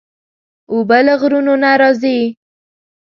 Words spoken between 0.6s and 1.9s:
اوبه له غرونو نه